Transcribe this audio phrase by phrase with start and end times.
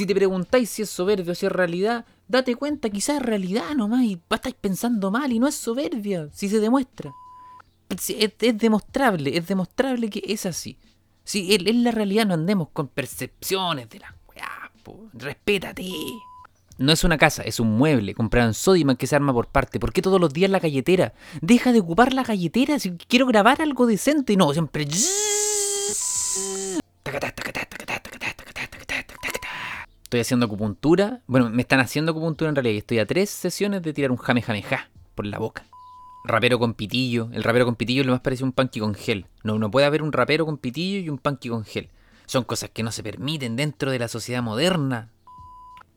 [0.00, 3.74] Si te preguntáis si es soberbia o si es realidad, date cuenta, quizás es realidad
[3.76, 7.12] nomás y estáis pensando mal y no es soberbia, si se demuestra.
[7.90, 10.78] Es, demostrable, es demostrable que es así.
[11.22, 14.72] Si es, la realidad, no andemos con percepciones de la weá,
[15.12, 15.92] respétate.
[16.78, 19.78] No es una casa, es un mueble comprado en Sodimac que se arma por parte.
[19.78, 21.12] ¿Por qué todos los días la galletera?
[21.42, 24.34] Deja de ocupar la galletera si quiero grabar algo decente.
[24.38, 24.88] No, siempre...
[30.10, 31.20] Estoy haciendo acupuntura.
[31.28, 34.16] Bueno, me están haciendo acupuntura en realidad y estoy a tres sesiones de tirar un
[34.16, 35.64] jame jame ja por la boca.
[36.24, 37.28] Rapero con pitillo.
[37.32, 39.26] El rapero con pitillo lo más parece un punky con gel.
[39.44, 41.90] No, no puede haber un rapero con pitillo y un punky con gel.
[42.26, 45.10] Son cosas que no se permiten dentro de la sociedad moderna.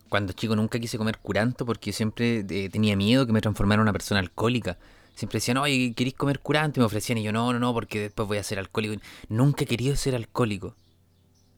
[0.10, 3.82] Cuando chico nunca quise comer curanto porque siempre eh, tenía miedo que me transformara en
[3.82, 4.78] una persona alcohólica.
[5.16, 6.80] Siempre decían, oye, ¿queréis comer curanto?
[6.80, 9.02] Y me ofrecían y yo, no, no, no, porque después voy a ser alcohólico.
[9.28, 10.76] Nunca he querido ser alcohólico.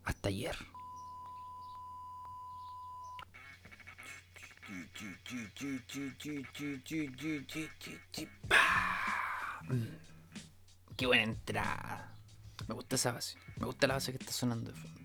[0.05, 0.55] Hasta ayer.
[10.97, 12.13] Qué buena entrada.
[12.67, 13.37] Me gusta esa base.
[13.57, 15.01] Me gusta la base que está sonando de fondo.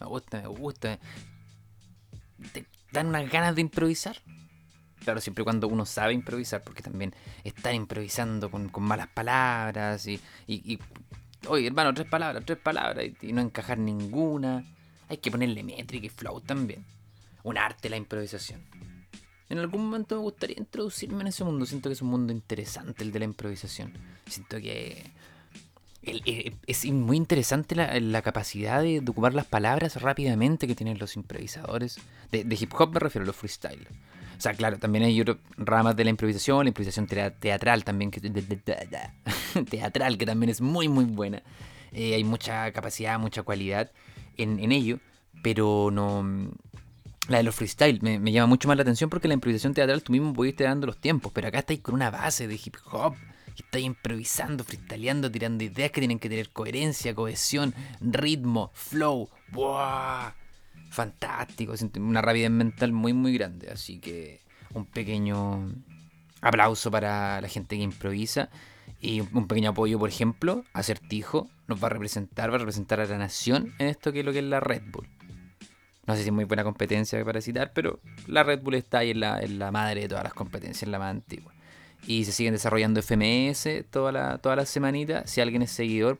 [0.00, 0.98] Me gusta, me gusta
[2.92, 4.16] dan unas ganas de improvisar.
[5.02, 10.78] Claro, siempre cuando uno sabe improvisar, porque también estar improvisando con, malas palabras y, y,
[11.46, 14.64] Oye, hermano, tres palabras, tres palabras y, no encajar ninguna.
[15.08, 16.86] Hay que ponerle métrica y flow también.
[17.42, 18.62] Un arte la improvisación.
[19.54, 21.64] En algún momento me gustaría introducirme en ese mundo.
[21.64, 23.92] Siento que es un mundo interesante el de la improvisación.
[24.26, 25.12] Siento que
[26.66, 31.98] es muy interesante la, capacidad de, ocupar las palabras rápidamente que tienen los improvisadores.
[32.32, 33.86] De, hip hop me refiero a los freestyle.
[34.36, 35.24] O sea, claro, también hay
[35.56, 38.20] ramas de la improvisación, la improvisación teatral también, que,
[39.70, 41.44] teatral, que también es muy, muy buena.
[41.92, 43.92] Eh, hay mucha capacidad, mucha cualidad
[44.36, 44.98] en, ello,
[45.44, 46.50] pero no...
[47.28, 50.12] La de los freestyle me, llama mucho más la atención porque la improvisación teatral tú
[50.12, 53.14] mismo puedes ir dando los tiempos, pero acá estáis con una base de hip hop
[53.56, 59.30] y estáis improvisando, freestyleando, tirando ideas que tienen que tener coherencia, cohesión, ritmo, flow.
[59.52, 60.32] ¡Buah!
[60.90, 64.42] Fantástico, una rapidez mental muy muy grande, así que
[64.74, 65.72] un pequeño
[66.42, 68.50] aplauso para la gente que improvisa
[69.00, 73.00] y un pequeño apoyo, por ejemplo, a Certijo nos va a representar, va a representar
[73.00, 75.08] a la nación en esto que es lo que es la Red Bull.
[76.06, 79.10] No sé si es muy buena competencia para citar, pero la Red Bull está ahí
[79.10, 81.54] en la, en la madre de todas las competencias, en la más antigua
[82.06, 85.26] y se siguen desarrollando FMS toda la, toda la semanita.
[85.26, 86.18] Si alguien es seguidor,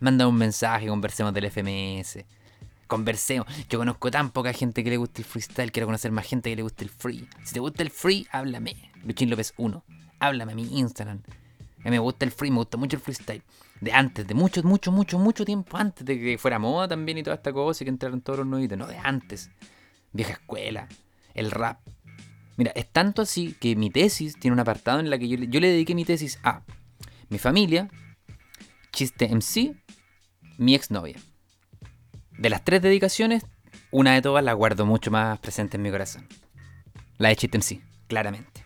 [0.00, 2.24] manda un mensaje, conversemos del FMS.
[2.86, 3.46] Conversemos.
[3.68, 6.56] Yo conozco tan poca gente que le guste el freestyle, quiero conocer más gente que
[6.56, 7.28] le guste el free.
[7.44, 8.76] Si te gusta el free, háblame.
[9.04, 9.82] Luchín López 1.
[10.20, 11.20] Háblame a mi Instagram.
[11.80, 13.42] A mí me gusta el free, me gusta mucho el freestyle.
[13.80, 17.22] De antes, de mucho, mucho, mucho, mucho tiempo antes de que fuera moda también y
[17.22, 18.78] toda esta cosa y que entraran todos los nuevitos.
[18.78, 19.50] No, de antes.
[20.12, 20.88] Vieja escuela.
[21.34, 21.80] El rap.
[22.56, 25.68] Mira, es tanto así que mi tesis tiene un apartado en la que yo, le
[25.68, 26.62] dediqué mi tesis a
[27.28, 27.90] mi familia,
[28.92, 29.74] Chiste MC,
[30.56, 31.16] mi exnovia.
[32.38, 33.44] De las tres dedicaciones,
[33.90, 36.28] una de todas la guardo mucho más presente en mi corazón.
[37.18, 38.64] La de Chiste MC, claramente.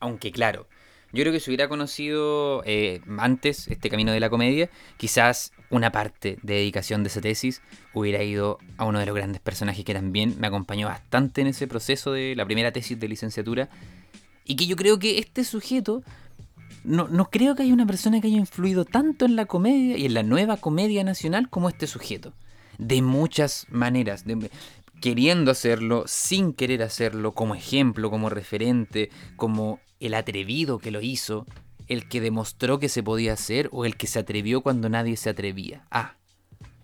[0.00, 0.66] Aunque claro,
[1.12, 5.92] yo creo que si hubiera conocido eh, antes este camino de la comedia, quizás una
[5.92, 7.60] parte de dedicación de esa tesis
[7.92, 11.66] hubiera ido a uno de los grandes personajes que también me acompañó bastante en ese
[11.66, 13.68] proceso de la primera tesis de licenciatura.
[14.44, 16.02] Y que yo creo que este sujeto,
[16.82, 20.06] no, no creo que haya una persona que haya influido tanto en la comedia y
[20.06, 22.32] en la nueva comedia nacional como este sujeto.
[22.78, 24.24] De muchas maneras.
[25.02, 31.44] Queriendo hacerlo, sin querer hacerlo, como ejemplo, como referente, como el atrevido que lo hizo,
[31.88, 35.28] el que demostró que se podía hacer o el que se atrevió cuando nadie se
[35.28, 35.86] atrevía.
[35.90, 36.14] Ah,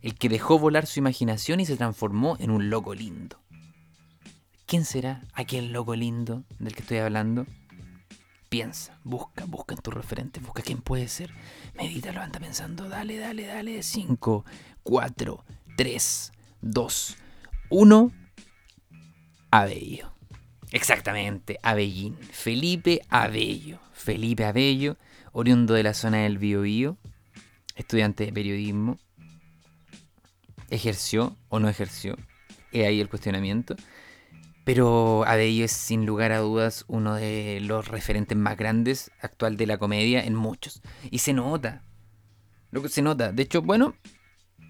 [0.02, 3.38] el que dejó volar su imaginación y se transformó en un loco lindo.
[4.66, 7.46] ¿Quién será aquel loco lindo del que estoy hablando?
[8.48, 11.32] Piensa, busca, busca en tus referentes, busca quién puede ser.
[11.76, 13.82] Medítalo, anda pensando, dale, dale, dale.
[13.84, 14.44] 5,
[14.82, 15.44] 4,
[15.76, 17.16] 3, 2,
[17.70, 18.12] 1.
[19.50, 20.12] Abello.
[20.72, 22.16] Exactamente, Abellín.
[22.16, 23.78] Felipe Abello.
[23.92, 24.96] Felipe Abello,
[25.32, 26.96] oriundo de la zona del Biobío,
[27.76, 28.98] estudiante de periodismo.
[30.70, 32.16] ¿Ejerció o no ejerció?
[32.72, 33.76] He ahí el cuestionamiento.
[34.64, 39.66] Pero Abello es sin lugar a dudas uno de los referentes más grandes actual de
[39.66, 40.82] la comedia en muchos.
[41.10, 41.82] Y se nota.
[42.70, 43.32] Lo que se nota.
[43.32, 43.94] De hecho, bueno,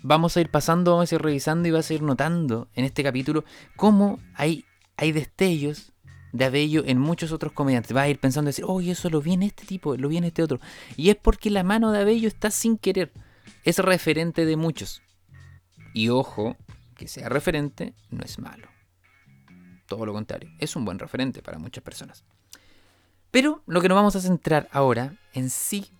[0.02, 3.02] vamos a ir pasando, vamos a ir revisando y vas a ir notando en este
[3.02, 3.44] capítulo
[3.76, 4.64] cómo hay
[4.98, 5.92] hay destellos
[6.32, 7.92] de Abello en muchos otros comediantes.
[7.92, 10.24] Vas a ir pensando, decir, oh, eso lo vi en este tipo, lo vi en
[10.24, 10.60] este otro.
[10.96, 13.12] Y es porque la mano de Abello está sin querer.
[13.64, 15.02] Es referente de muchos.
[15.94, 16.56] Y ojo,
[16.96, 18.68] que sea referente no es malo.
[19.86, 22.24] Todo lo contrario, es un buen referente para muchas personas.
[23.30, 25.92] Pero lo que nos vamos a centrar ahora en sí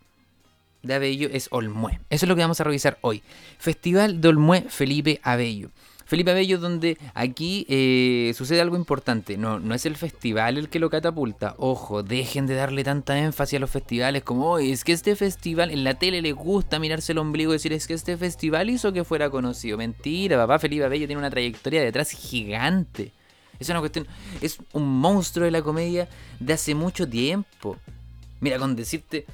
[0.82, 2.00] de Abello es Olmué.
[2.10, 3.22] Eso es lo que vamos a revisar hoy.
[3.58, 5.70] Festival de Olmué Felipe Abello.
[6.08, 9.36] Felipe Abello, donde aquí eh, sucede algo importante.
[9.36, 11.54] No, no es el festival el que lo catapulta.
[11.58, 14.72] Ojo, dejen de darle tanta énfasis a los festivales como hoy.
[14.72, 17.86] Es que este festival, en la tele le gusta mirarse el ombligo y decir es
[17.86, 19.76] que este festival hizo que fuera conocido.
[19.76, 20.58] Mentira, papá.
[20.58, 23.12] Felipe Abello tiene una trayectoria detrás gigante.
[23.58, 24.06] Es una cuestión.
[24.40, 26.08] Es un monstruo de la comedia
[26.40, 27.76] de hace mucho tiempo.
[28.40, 29.26] Mira, con decirte.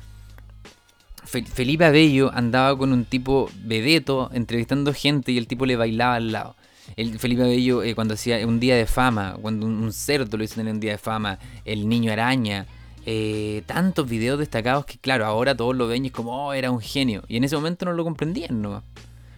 [1.25, 6.33] Felipe Abello andaba con un tipo vedeto entrevistando gente y el tipo le bailaba al
[6.33, 6.57] lado.
[6.97, 10.61] El Felipe Abello eh, cuando hacía un día de fama, cuando un, cerdo lo hizo
[10.61, 12.67] en un día de fama, el niño araña,
[13.07, 17.25] eh, tantos videos destacados que claro, ahora todos lo ven como, oh, era un genio.
[17.29, 18.83] Y en ese momento no lo comprendían, ¿no?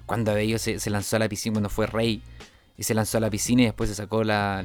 [0.06, 2.22] Cuando Abello se, lanzó a la piscina, cuando fue rey,
[2.78, 4.60] y se lanzó a la piscina y después se sacó la,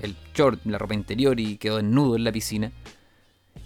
[0.00, 2.72] el short, la ropa interior y quedó desnudo en la piscina.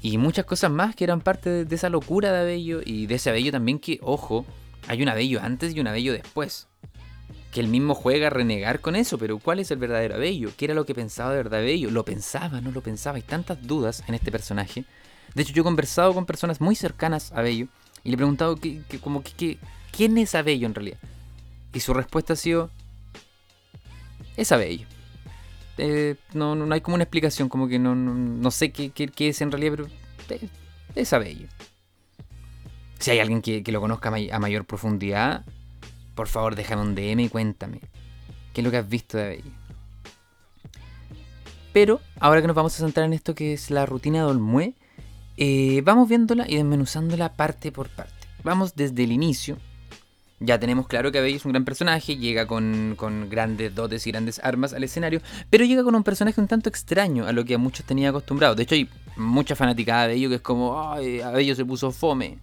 [0.01, 3.31] Y muchas cosas más que eran parte de, esa locura de Abello y de ese
[3.31, 4.45] Abello también que, ojo,
[4.89, 6.67] hay un Abello antes y un Abello después
[7.53, 10.51] que él mismo juega a renegar con eso, pero ¿cuál es el verdadero Abello?
[10.57, 11.91] ¿Qué era lo que pensaba de verdad Abello?
[11.91, 12.63] ¿Lo pensaba?
[12.63, 13.17] ¿No lo pensaba?
[13.17, 14.87] Hay tantas dudas en este personaje.
[15.35, 17.69] De hecho, yo he conversado con personas muy cercanas a Abello
[18.03, 19.59] y le he preguntado que, como que,
[19.93, 20.99] quién es Abello en realidad.
[21.75, 22.71] Y su respuesta ha sido,
[24.39, 24.87] es Abello.
[25.79, 29.51] Eh, no, hay como una explicación, como que no, no, sé qué, qué, es en
[29.51, 29.87] realidad,
[30.29, 30.49] pero
[30.95, 31.49] es Abello.
[32.99, 35.45] Si hay alguien que, lo conozca a mayor profundidad,
[36.15, 37.81] por favor, déjame un DM y cuéntame.
[38.53, 39.51] ¿Qué es lo que has visto de Abello?
[41.73, 44.75] Pero ahora que nos vamos a centrar en esto que es la rutina de Olmué,
[45.39, 48.13] eh, vamos viéndola y desmenuzándola parte por parte.
[48.45, 49.57] Vamos desde el inicio.
[50.45, 52.97] Ya tenemos claro que Abello es un gran personaje, llega con,
[53.31, 57.27] grandes dotes y grandes armas al escenario, pero llega con un personaje un tanto extraño
[57.27, 58.57] a lo que a muchos tenía acostumbrados.
[58.57, 62.39] De hecho, hay mucha fanaticada de Abello que es como, ay, Abello se puso fome.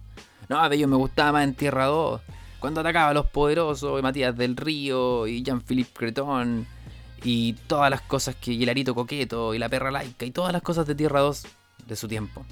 [0.48, 2.20] No, Abello me gustaba más en Tierra 2
[2.58, 6.66] cuando atacaba a los poderosos, Matías del Río y Jean-Philippe Creton
[7.24, 10.86] y todas las cosas que y coqueto y la perra laica y todas las cosas
[10.86, 11.46] de Tierra 2
[11.86, 12.44] de su tiempo.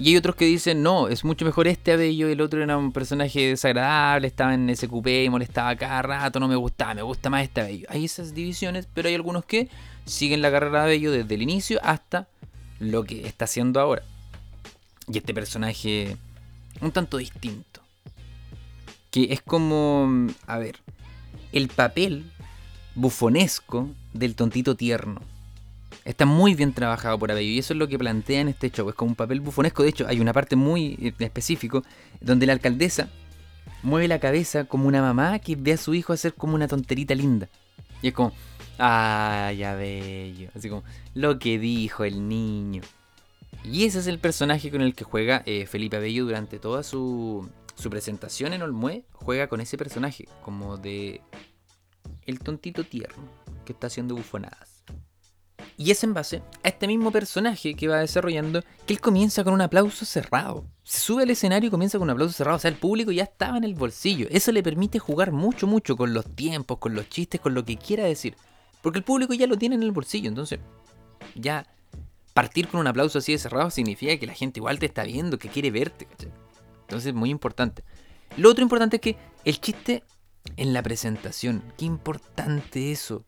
[0.00, 2.90] Y hay otros que dicen, no, es mucho mejor este Abello, el otro era un
[2.90, 7.42] personaje desagradable, estaba en SQP y molestaba cada rato, no me gustaba, me gusta más
[7.42, 7.86] este Abello.
[7.90, 9.68] Hay esas divisiones, pero hay algunos que
[10.06, 12.28] siguen la carrera de Abello desde el inicio hasta
[12.78, 14.02] lo que está haciendo ahora.
[15.06, 16.16] Y este personaje
[16.80, 17.82] un tanto distinto
[19.10, 20.76] que es como, a ver,
[21.52, 22.24] el papel
[22.94, 25.20] bufonesco del tontito tierno.
[26.10, 28.88] Está muy bien trabajado por Abello y eso es lo que plantea en este show.
[28.88, 29.84] Es como un papel bufonesco.
[29.84, 31.84] De hecho, hay una parte muy eh, específico
[32.20, 33.08] donde la alcaldesa
[33.84, 37.14] mueve la cabeza como una mamá que ve a su hijo hacer como una tonterita
[37.14, 37.48] linda.
[38.02, 38.32] Y es como,
[38.76, 40.50] ay, Abello.
[40.52, 40.82] Así como,
[41.14, 42.82] lo que dijo el niño.
[43.62, 47.48] Y ese es el personaje con el que juega eh, Felipe Abello durante toda su,
[47.76, 51.20] su presentación en Olmué juega con ese personaje, como de
[52.26, 53.28] el tontito tierno
[53.64, 54.69] que está haciendo bufonadas.
[55.80, 59.54] Y es en base a este mismo personaje que va desarrollando que él comienza con
[59.54, 60.66] un aplauso cerrado.
[60.84, 62.58] Se sube al escenario y comienza con un aplauso cerrado.
[62.58, 64.26] O sea, el público ya estaba en el bolsillo.
[64.28, 67.78] Eso le permite jugar mucho, mucho con los tiempos, con los chistes, con lo que
[67.78, 68.36] quiera decir.
[68.82, 70.28] Porque el público ya lo tiene en el bolsillo.
[70.28, 70.60] Entonces,
[71.34, 71.66] ya
[72.34, 75.38] partir con un aplauso así de cerrado significa que la gente igual te está viendo,
[75.38, 76.30] que quiere verte, ¿cachai?
[76.82, 77.84] Entonces, muy importante.
[78.36, 80.04] Lo otro importante es que el chiste
[80.58, 81.62] en la presentación.
[81.78, 83.24] Qué importante eso.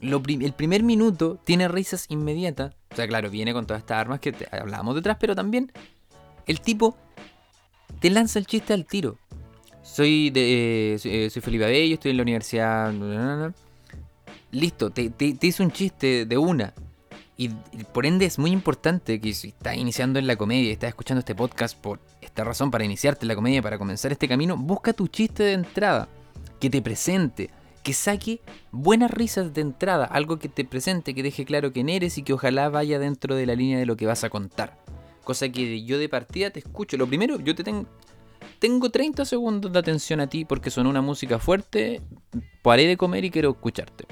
[0.00, 2.74] El primer minuto tiene risas inmediatas.
[2.90, 5.72] O sea, claro, viene con todas estas armas que hablábamos detrás, pero también
[6.46, 6.96] el tipo
[8.00, 9.18] te lanza el chiste al tiro.
[9.82, 13.54] Soy de eh, eh, soy, Felipe Abello, estoy en la universidad.
[14.50, 16.72] Listo, te, te, hizo un chiste de una.
[17.36, 17.50] Y,
[17.92, 21.20] por ende es muy importante que si estás iniciando en la comedia y estás escuchando
[21.20, 24.92] este podcast por esta razón, para iniciarte en la comedia, para comenzar este camino, busca
[24.92, 26.08] tu chiste de entrada,
[26.60, 27.50] que te presente,
[27.88, 32.18] que saque buenas risas de entrada, algo que te presente, que deje claro quién eres
[32.18, 34.76] y que ojalá vaya dentro de la línea de lo que vas a contar.
[35.24, 36.98] Cosa que yo de partida te escucho.
[36.98, 37.86] Lo primero, yo te tengo,
[38.58, 42.02] tengo 30 segundos de atención a ti porque son una música fuerte,
[42.60, 44.04] paré de comer y quiero escucharte.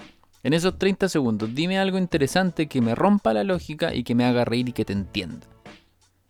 [0.43, 4.25] En esos 30 segundos, dime algo interesante que me rompa la lógica y que me
[4.25, 5.47] haga reír y que te entienda.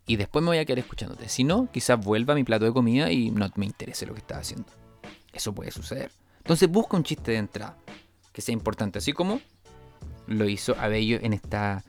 [0.05, 1.29] Y después me voy a quedar escuchándote.
[1.29, 4.21] Si no, quizás vuelva a mi plato de comida y no me interese lo que
[4.21, 4.67] estás haciendo.
[5.33, 6.11] Eso puede suceder.
[6.47, 7.77] Entonces busca un chiste de entrada
[8.33, 9.41] que sea importante, así como
[10.29, 11.83] lo hizo Abello en esta,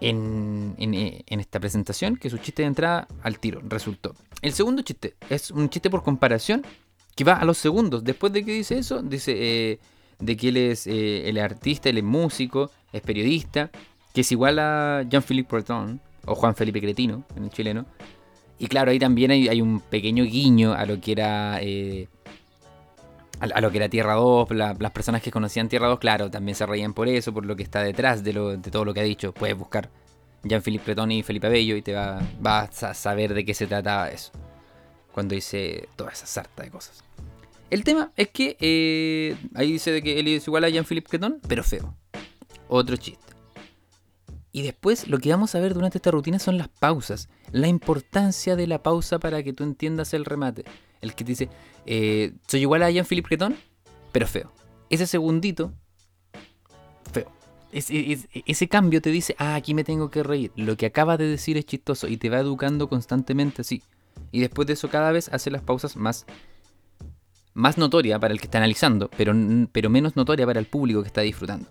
[0.00, 4.16] en, en, esta presentación, que su chiste de entrada al tiro resultó.
[4.42, 6.66] El segundo chiste es un chiste por comparación
[7.14, 8.02] que va a los segundos.
[8.02, 9.78] Después de que dice eso, dice, eh,
[10.18, 13.70] de que él es, eh, es artista, él es músico, es periodista,
[14.12, 17.86] que es igual a Jean-Philippe Breton, o Juan Felipe Cretino, en el chileno.
[18.58, 21.62] Y claro, ahí también hay, un pequeño guiño a lo que era.
[21.62, 22.08] Eh,
[23.40, 24.48] a, lo que era Tierra 2.
[24.50, 27.62] las personas que conocían Tierra 2, claro, también se reían por eso, por lo que
[27.62, 28.32] está detrás de,
[28.70, 29.32] todo lo que ha dicho.
[29.32, 29.90] Puedes buscar
[30.42, 34.10] Jean-Philippe Breton y Felipe Abello y te va, vas a saber de qué se trataba
[34.10, 34.32] eso.
[35.12, 37.02] Cuando hice toda esa sarta de cosas.
[37.70, 41.64] El tema es que eh, ahí dice que él es igual a Jean-Philippe Breton, pero
[41.64, 41.94] feo.
[42.68, 43.25] Otro chiste.
[44.56, 47.28] Y después lo que vamos a ver durante esta rutina son las pausas.
[47.52, 50.64] La importancia de la pausa para que tú entiendas el remate.
[51.02, 51.50] El que te dice,
[51.84, 53.54] eh, soy igual a Jean-Philippe Breton,
[54.12, 54.50] pero feo.
[54.88, 55.74] Ese segundito,
[57.12, 57.30] feo.
[57.70, 60.52] ese cambio te dice, ah, aquí me tengo que reír.
[60.56, 63.82] Lo que acaba de decir es chistoso y te va educando constantemente así.
[64.32, 66.24] Y después de eso cada vez hace las pausas más,
[67.52, 69.34] más notoria para el que está analizando, pero,
[69.70, 71.68] pero menos notoria para el público que está disfrutando.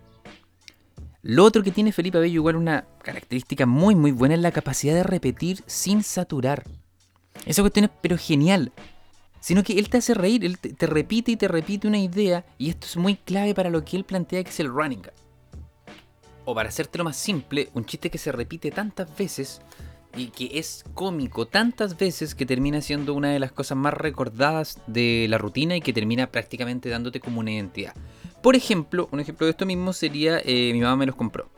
[1.27, 4.93] Lo otro que tiene Felipe Abello, igual una característica muy muy buena, es la capacidad
[4.93, 6.65] de repetir sin saturar.
[7.47, 8.71] Esa cuestión es pero genial.
[9.39, 12.69] Sino que él te hace reír, él te, repite y te repite una idea, y
[12.69, 15.01] esto es muy clave para lo que él plantea que es el running
[16.45, 19.61] O para hacértelo más simple, un chiste que se repite tantas veces
[20.15, 24.79] y que es cómico tantas veces que termina siendo una de las cosas más recordadas
[24.85, 27.95] de la rutina y que termina prácticamente dándote como una identidad.
[28.45, 31.49] Por ejemplo, un ejemplo de esto mismo sería eh, Mi mamá me los compró.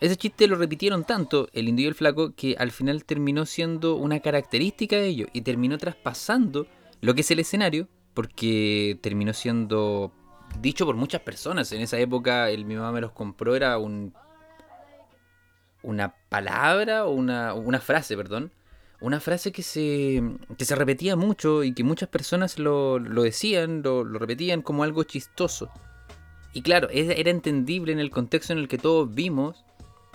[0.00, 3.96] Ese chiste lo repitieron tanto el indio y el flaco que al final terminó siendo
[3.96, 6.68] una característica de ellos y terminó traspasando
[7.00, 10.12] lo que es el escenario porque terminó siendo
[10.60, 11.72] dicho por muchas personas.
[11.72, 14.14] En esa época el mi mamá me los compró era un
[15.82, 18.52] una palabra o una, una frase, perdón,
[19.00, 20.22] una frase que se,
[20.56, 25.70] que se repetía mucho y que muchas personas lo, decían, lo, repetían como algo chistoso.
[26.52, 29.64] Y claro, era entendible en el contexto en el que todos vimos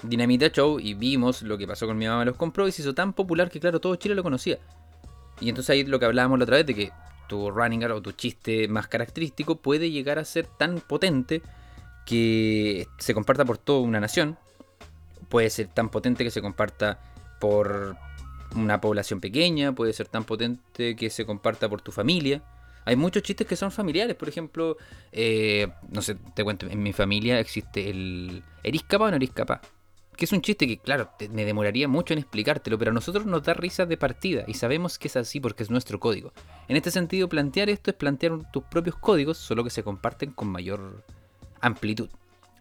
[0.03, 2.93] Dinamita Show y vimos lo que pasó con mi mamá los compró y se hizo
[2.93, 4.57] tan popular que claro, todo Chile lo conocía.
[5.41, 6.91] Y entonces ahí lo que hablábamos la otra vez de que
[7.27, 11.41] tu running o tu chiste más característico puede llegar a ser tan potente
[12.05, 14.37] que se comparta por toda una nación.
[15.29, 16.99] Puede ser tan potente que se comparta
[17.39, 17.97] por,
[18.55, 22.43] una población pequeña, puede ser tan potente que se comparta por tu familia.
[22.85, 24.77] Hay muchos chistes que son familiares, por ejemplo,
[25.11, 29.31] eh, no sé, te cuento, en mi familia existe el ¿eres capaz o no eres
[29.31, 29.61] capaz?
[30.15, 33.43] Que es un chiste que, claro, me demoraría mucho en explicártelo, pero a nosotros nos
[33.43, 36.33] da risa de partida y sabemos que es así porque es nuestro código.
[36.67, 40.49] En este sentido, plantear esto es plantear tus propios códigos, solo que se comparten con
[40.49, 41.05] mayor
[41.61, 42.09] amplitud.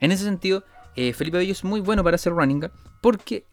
[0.00, 0.62] En ese sentido,
[0.94, 3.44] eh, Felipe Bello es muy bueno para hacer running porque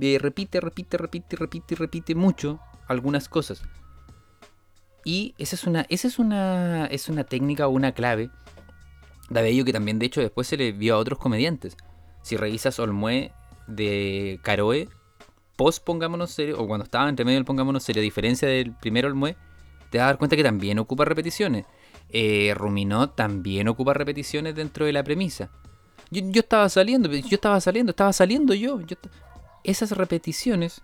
[0.00, 3.62] eh, repite, repite, repite, repite, repite mucho algunas cosas.
[5.04, 8.30] Y esa es una, esa es una, es una técnica o una clave
[9.30, 11.76] de Abello que también de hecho después se le vio a otros comediantes.
[12.22, 13.32] Si revisas Olmue
[13.66, 14.88] de Caroe,
[15.56, 19.06] post Pongámonos Serio, o cuando estaba entre medio del Pongámonos Serio, a diferencia del primer
[19.06, 19.36] Olmue,
[19.90, 21.66] te vas a dar cuenta que también ocupa repeticiones.
[22.10, 25.50] Eh, Ruminó también ocupa repeticiones dentro de la premisa.
[26.10, 28.80] Yo, estaba saliendo, yo estaba saliendo, estaba saliendo yo.
[28.82, 28.96] yo
[29.64, 30.82] esas repeticiones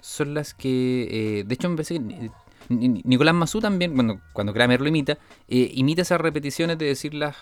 [0.00, 2.30] son las que, eh, de hecho me parece que
[2.68, 5.18] Nicolás Mazú también, cuando, cuando Kramer lo imita,
[5.48, 7.36] eh, imita esas repeticiones de decir las,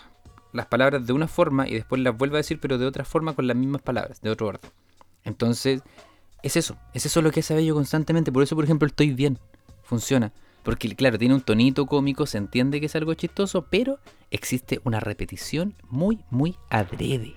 [0.53, 3.33] las palabras de una forma y después las vuelve a decir pero de otra forma
[3.33, 4.71] con las mismas palabras, de otro orden.
[5.23, 5.81] Entonces,
[6.43, 9.39] es eso, es eso lo que hace Bello constantemente, por eso por ejemplo estoy bien,
[9.83, 10.31] funciona.
[10.63, 13.99] Porque claro, tiene un tonito cómico, se entiende que es algo chistoso, pero
[14.31, 17.35] existe una repetición muy, muy adrede.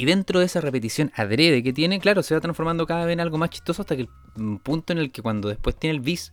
[0.00, 3.20] Y dentro de esa repetición adrede que tiene, claro, se va transformando cada vez en
[3.20, 6.32] algo más chistoso hasta que el punto en el que cuando después tiene el bis,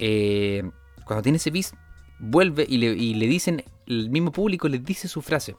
[0.00, 0.68] eh,
[1.04, 1.72] cuando tiene ese bis,
[2.18, 5.54] vuelve y le, dicen, el mismo público le dice su frase.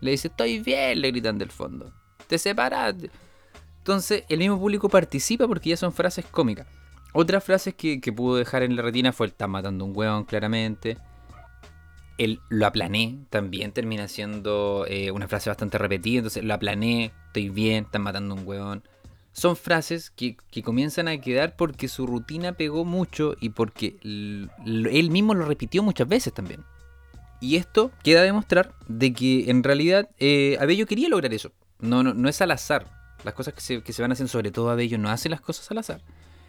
[0.00, 1.92] Le dice, estoy bien, le gritan del fondo.
[2.26, 2.94] Te separas.
[3.76, 6.66] Entonces, el mismo público participa porque ya son frases cómicas.
[7.12, 10.24] Otras frases que, que pudo dejar en la retina fue el está matando un hueón,
[10.24, 10.96] claramente
[12.18, 16.18] el lo aplané también termina siendo eh, una frase bastante repetida.
[16.18, 18.82] Entonces, lo aplané, estoy bien, están matando un hueón.
[19.32, 25.34] Son frases que, comienzan a quedar porque su rutina pegó mucho y porque él mismo
[25.34, 26.64] lo repitió muchas veces también.
[27.40, 31.50] Y esto queda a demostrar de que en realidad eh, Abello quería lograr eso.
[31.80, 32.86] No, no, no es al azar.
[33.24, 35.40] Las cosas que se, que se van a hacer, sobre todo Abello, no hace las
[35.40, 36.02] cosas al azar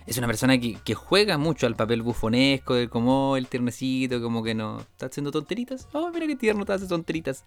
[0.06, 4.54] es una persona que, juega mucho al papel bufonesco, de como el tiernecito, como que
[4.54, 5.88] no está haciendo tonteritas.
[5.94, 7.44] Oh, mira qué tierno está haciendo tonteritas.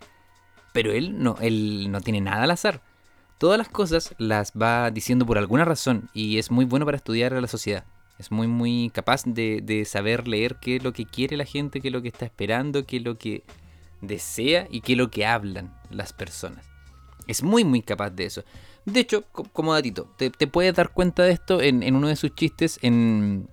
[0.73, 2.83] Pero él no, él no tiene nada al azar.
[3.39, 7.35] Todas las cosas las va diciendo por alguna razón y es muy bueno para estudiar
[7.35, 7.85] a la sociedad.
[8.19, 11.83] Es muy, muy capaz de, de saber leer qué es lo que quiere la gente,
[11.83, 13.45] qué es lo que está esperando, qué es lo que
[14.01, 16.67] desea y qué es lo que hablan las personas.
[17.27, 18.45] Es muy, muy capaz de eso.
[18.87, 22.78] De hecho, como datito, te, puedes dar cuenta de esto en, uno de sus chistes
[22.83, 23.49] en,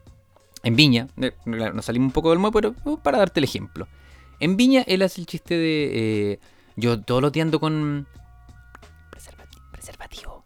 [0.62, 1.08] en Viña.
[1.46, 3.88] Nos salimos un poco del modo, pero uh, para darte el ejemplo.
[4.40, 6.34] En Viña, él hace el chiste de.
[6.34, 6.40] Eh,
[6.76, 8.08] yo todo lo ando con.
[9.72, 10.46] Preservativo.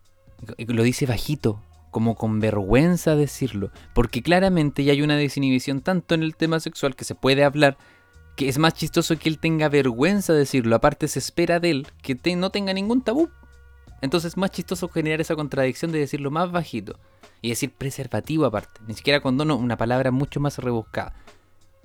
[0.57, 3.71] Y lo dice bajito, como con vergüenza decirlo.
[3.93, 7.77] Porque claramente ya hay una desinhibición tanto en el tema sexual que se puede hablar
[8.37, 10.75] que es más chistoso que él tenga vergüenza de decirlo.
[10.75, 13.29] Aparte se espera de él que no tenga ningún tabú.
[14.01, 16.99] Entonces es más chistoso generar esa contradicción de decirlo más bajito.
[17.41, 18.81] Y decir preservativo aparte.
[18.87, 21.13] Ni siquiera condono, una palabra mucho más rebuscada.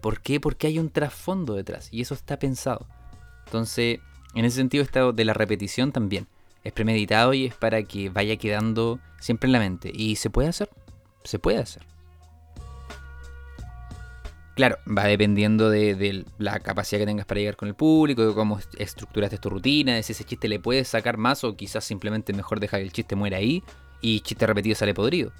[0.00, 0.40] ¿Por qué?
[0.40, 1.88] Porque hay un trasfondo detrás.
[1.92, 2.87] Y eso está pensado.
[3.47, 4.00] Entonces,
[4.35, 6.26] en ese sentido, esto de la repetición también.
[6.64, 9.90] Es premeditado y es para que vaya quedando siempre en la mente.
[9.95, 10.71] Y se puede hacer.
[11.25, 11.91] Se puede hacer.
[14.54, 18.61] Claro, va dependiendo de, la capacidad que tengas para llegar con el público, de cómo
[18.76, 22.61] estructuraste tu rutina, de si ese chiste le puedes sacar más o quizás simplemente mejor
[22.61, 23.62] dejar que el chiste muera ahí
[24.02, 25.32] y chiste repetido sale podrido.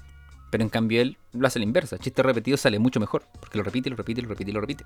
[0.49, 3.57] Pero en cambio él lo hace a la inversa, chiste repetido sale mucho mejor, porque
[3.59, 4.85] lo repite, lo repite, lo repite, lo repite.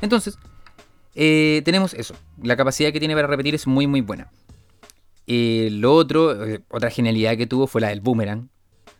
[0.00, 0.36] Entonces,
[1.14, 4.32] eh, tenemos eso, la capacidad que tiene para repetir es muy muy buena.
[5.28, 8.50] Eh, lo otro, eh, otra genialidad que tuvo fue la del boomerang,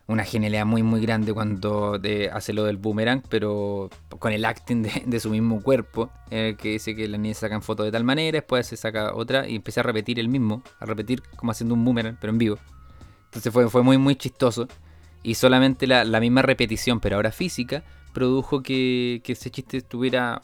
[0.06, 1.98] una genialidad muy muy grande cuando
[2.32, 7.08] hace lo del boomerang, pero con el acting de, su mismo cuerpo, que dice que
[7.08, 10.18] la niña sacan fotos de tal manera, después se saca otra y empieza a repetir
[10.20, 12.58] el mismo, a repetir como haciendo un boomerang, pero en vivo.
[13.26, 14.68] Entonces fue, fue muy muy chistoso
[15.24, 17.82] y solamente la, misma repetición, pero ahora física,
[18.12, 20.42] produjo que, ese chiste estuviera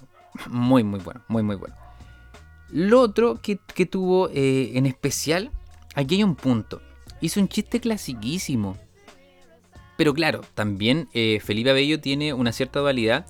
[0.49, 1.76] muy muy bueno, muy muy bueno.
[2.71, 5.50] Lo otro que, tuvo eh, en especial,
[5.95, 6.81] aquí hay un punto.
[7.21, 8.79] Hizo un chiste clasiquísimo
[10.00, 13.26] pero claro, también eh, Felipe Abello tiene una cierta dualidad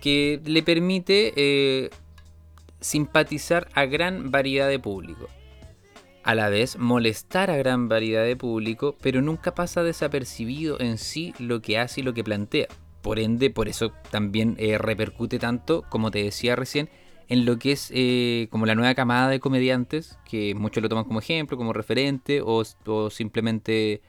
[0.00, 1.90] que le permite eh,
[2.80, 5.28] simpatizar a gran variedad de público.
[6.24, 11.32] A la vez molestar a gran variedad de público, pero nunca pasa desapercibido en sí
[11.38, 12.66] lo que hace y lo que plantea.
[13.02, 16.90] Por ende, por eso también eh, repercute tanto, como te decía recién,
[17.28, 21.20] en lo que es como la nueva camada de comediantes, que muchos lo toman como
[21.20, 24.02] ejemplo, como referente, o, o simplemente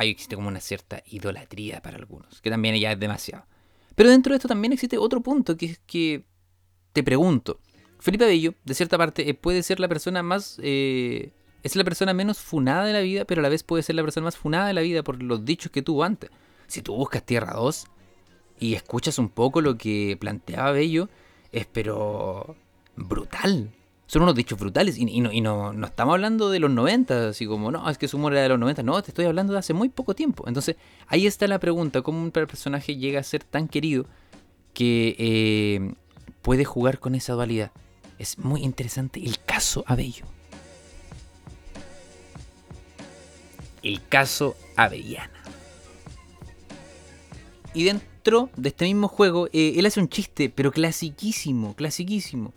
[0.00, 3.44] ahí existe como una cierta idolatría para algunos, que también ya es demasiado.
[3.94, 6.24] Pero dentro de esto también existe otro punto, que es que
[6.92, 7.60] te pregunto,
[7.98, 10.58] Felipe Bello, de cierta parte, eh, puede ser la persona más...
[10.62, 11.32] Eh,
[11.62, 14.02] es la persona menos funada de la vida, pero a la vez puede ser la
[14.02, 16.30] persona más funada de la vida por los dichos que tuvo antes.
[16.66, 17.84] Si tú buscas Tierra 2
[18.60, 21.10] y escuchas un poco lo que planteaba Bello,
[21.52, 22.56] es pero
[22.96, 23.70] brutal
[24.10, 24.98] son unos dichos brutales.
[24.98, 28.42] Y, no, estamos hablando de los 90, así como, no, es que su humor era
[28.42, 28.82] de los 90.
[28.82, 30.48] No, te estoy hablando de hace muy poco tiempo.
[30.48, 30.74] Entonces,
[31.06, 34.06] ahí está la pregunta: ¿cómo un personaje llega a ser tan querido
[34.74, 35.94] que eh,
[36.42, 37.70] puede jugar con esa dualidad?
[38.18, 40.24] Es muy interesante el caso Abello.
[43.84, 45.30] El caso Avellana.
[47.74, 52.52] Y dentro de este mismo juego, eh, él hace un chiste, pero clasiquísimo, clasiquísimo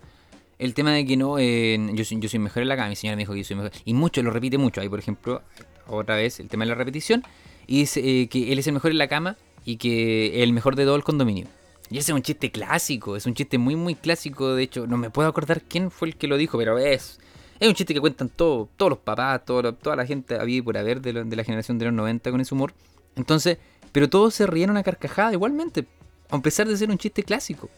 [0.63, 2.95] el tema de que no, eh, yo, soy, yo soy mejor en la cama, mi
[2.95, 3.71] señora me dijo que yo soy mejor.
[3.83, 4.79] Y mucho, lo repite mucho.
[4.79, 5.41] Hay, por ejemplo,
[5.87, 7.21] otra vez el tema de la repetición.
[7.67, 10.77] Y dice eh, que él es el mejor en la cama y que el mejor
[10.77, 11.47] de todo el condominio.
[11.89, 14.55] Y ese es un chiste clásico, es un chiste muy, muy clásico.
[14.55, 17.19] De hecho, no me puedo acordar quién fue el que lo dijo, pero es.
[17.59, 20.77] Es un chiste que cuentan todo, todos los papás, todo, toda la gente había por
[20.77, 22.73] haber de, de la generación de los 90 con ese humor.
[23.17, 23.57] Entonces,
[23.91, 25.85] pero todos se rían una carcajada igualmente,
[26.29, 27.69] a pesar de ser un chiste clásico.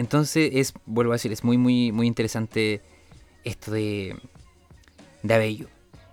[0.00, 2.80] Entonces es, vuelvo a decir, es muy, muy, muy interesante
[3.44, 4.16] esto de,
[5.22, 5.66] de Abello.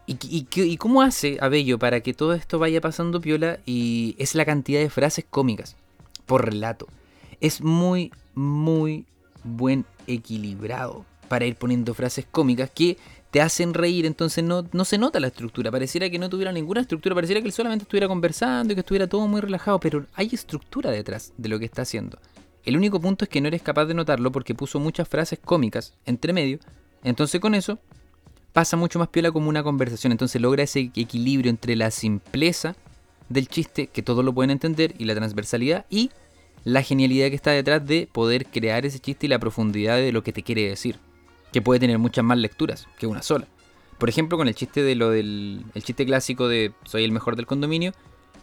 [0.06, 3.60] ¿Y, y, cómo hace Abello para que todo esto vaya pasando piola?
[3.65, 5.78] Y es la cantidad de frases cómicas
[6.26, 6.88] por relato.
[7.39, 9.06] Es muy, muy
[9.45, 12.97] buen equilibrado para ir poniendo frases cómicas que
[13.32, 15.71] te hacen reír, entonces no, no se nota la estructura.
[15.71, 19.08] Pareciera que no tuviera ninguna estructura, pareciera que él solamente estuviera conversando y que estuviera
[19.08, 22.19] todo muy relajado, pero hay estructura detrás de lo que está haciendo.
[22.67, 25.93] El único punto es que no eres capaz de notarlo porque puso muchas frases cómicas
[26.06, 26.60] entre medio.
[27.01, 27.80] Entonces con eso
[28.51, 30.12] pasa mucho más piola como una conversación.
[30.12, 32.75] Entonces logra ese equilibrio entre la simpleza
[33.30, 36.12] del chiste, que todos lo pueden entender, y la transversalidad, y
[36.65, 40.21] la genialidad que está detrás de poder crear ese chiste y la profundidad de lo
[40.21, 40.99] que te quiere decir.
[41.53, 43.47] Que puede tener muchas más lecturas que una sola.
[43.97, 47.38] Por ejemplo, con el chiste de lo del el chiste clásico de soy el mejor
[47.38, 47.93] del condominio,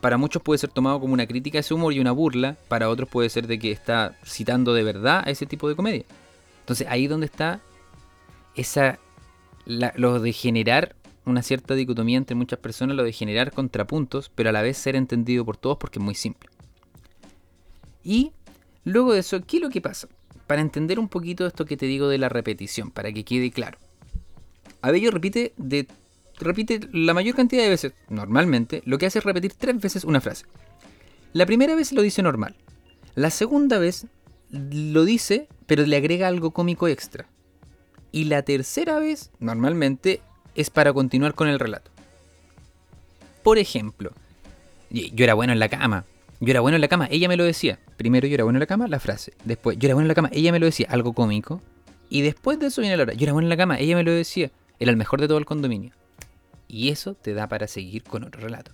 [0.04, 2.90] para muchos puede ser tomado como una crítica a ese humor y una burla, para
[2.90, 6.04] otros puede ser de que está citando de verdad a ese tipo de comedia.
[6.60, 7.62] Entonces ahí donde está
[8.54, 8.98] esa
[9.64, 14.52] lo de generar una cierta dicotomía entre muchas personas, lo de generar contrapuntos, pero a
[14.52, 16.50] la vez ser entendido por todos porque es muy simple.
[18.02, 18.32] Y
[18.84, 20.06] luego de eso, ¿qué es lo que pasa?
[20.46, 23.78] Para entender un poquito esto que te digo de la repetición, para que quede claro.
[24.82, 25.86] Abello repite, de,
[26.38, 30.20] repite la mayor cantidad de veces, normalmente, lo que hace es repetir tres veces una
[30.20, 30.46] frase.
[31.32, 32.56] La primera vez lo dice normal.
[33.14, 34.06] La segunda vez
[34.50, 37.26] lo dice, pero le agrega algo cómico extra.
[38.12, 40.20] Y la tercera vez, normalmente,
[40.54, 41.90] es para continuar con el relato.
[43.42, 44.12] Por ejemplo,
[44.90, 46.04] yo era bueno en la cama.
[46.40, 47.78] Yo era bueno en la cama, ella me lo decía.
[47.96, 49.32] Primero yo era bueno en la cama, la frase.
[49.44, 51.60] Después, yo era bueno en la cama, ella me lo decía, algo cómico.
[52.08, 53.14] Y después de eso viene la hora.
[53.14, 54.50] Yo era bueno en la cama, ella me lo decía.
[54.78, 55.92] Era el mejor de todo el condominio.
[56.68, 58.72] Y eso te da para seguir con otro relato.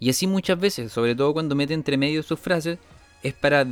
[0.00, 2.78] Y así muchas veces, sobre todo cuando mete entre medio sus frases,
[3.22, 3.66] es para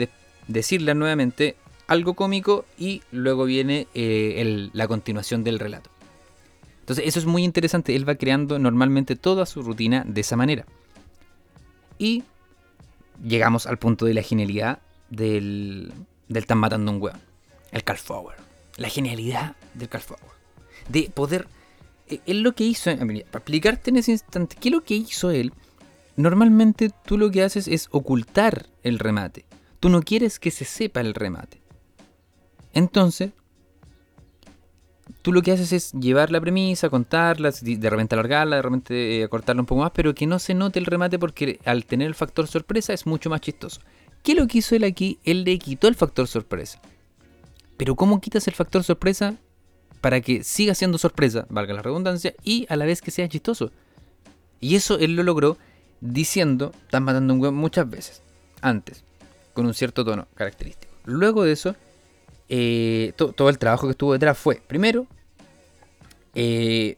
[0.48, 1.56] decirle nuevamente
[1.86, 5.90] algo cómico y luego viene eh, la continuación del relato.
[6.80, 10.66] Entonces eso es muy interesante, él va creando normalmente toda su rutina de esa manera.
[11.98, 12.24] Y
[13.24, 14.80] llegamos al punto de la genialidad
[15.10, 15.92] del,
[16.28, 17.20] del tan matando un weón,
[17.72, 18.36] el Carl Forward.
[18.76, 20.36] La genialidad del Carl Forward.
[20.88, 21.48] De poder...
[22.08, 25.30] Eh, él lo que hizo, para explicarte en ese instante, ¿qué es lo que hizo
[25.30, 25.52] él?
[26.16, 29.44] Normalmente tú lo que haces es ocultar el remate.
[29.80, 31.60] Tú no quieres que se sepa el remate.
[32.72, 33.32] Entonces,
[35.22, 39.28] tú lo que haces es llevar la premisa, contarla, de repente alargarla, de repente eh,
[39.28, 42.14] cortarla un poco más, pero que no se note el remate porque al tener el
[42.14, 43.80] factor sorpresa es mucho más chistoso.
[44.22, 45.18] ¿Qué lo que hizo él aquí?
[45.24, 46.80] Él le quitó el factor sorpresa.
[47.76, 49.36] Pero ¿cómo quitas el factor sorpresa
[50.06, 53.72] para que siga siendo sorpresa, valga la redundancia, y a la vez que sea chistoso?
[54.60, 55.58] Y eso él lo logró
[56.00, 58.22] diciendo, estás matando un huevo muchas veces,
[58.60, 59.02] antes,
[59.52, 60.94] con un cierto tono característico.
[61.06, 61.74] Luego de eso,
[62.48, 65.08] eh, todo el trabajo que estuvo detrás fue, primero,
[66.36, 66.96] eh,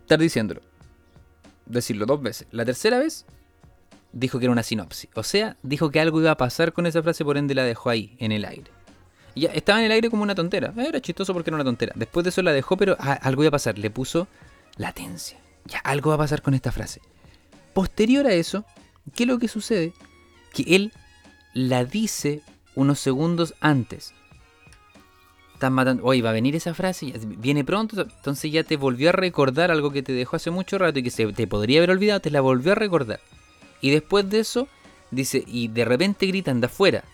[0.00, 0.62] estar diciéndolo,
[1.66, 2.48] decirlo dos veces.
[2.52, 3.26] La tercera vez,
[4.12, 5.10] dijo que era una sinopsis.
[5.14, 7.90] O sea, dijo que algo iba a pasar con esa frase, por ende la dejó
[7.90, 8.70] ahí, en el aire.
[9.34, 10.72] Ya estaba en el aire como una tontera.
[10.76, 11.92] Era chistoso porque era una tontera.
[11.94, 13.78] Después de eso la dejó, pero ah, algo iba a pasar.
[13.78, 14.28] Le puso
[14.76, 15.38] latencia.
[15.64, 17.00] Ya, algo va a pasar con esta frase.
[17.74, 18.64] Posterior a eso,
[19.14, 19.92] ¿qué es lo que sucede?
[20.52, 20.92] Que él
[21.54, 22.42] la dice
[22.74, 24.12] unos segundos antes.
[25.54, 26.04] Estás matando.
[26.04, 29.92] Oye, va a venir esa frase, viene pronto, entonces ya te volvió a recordar algo
[29.92, 32.40] que te dejó hace mucho rato y que se te podría haber olvidado, te la
[32.40, 33.20] volvió a recordar.
[33.82, 34.68] Y después de eso,
[35.10, 37.04] dice, y de repente gritan de afuera.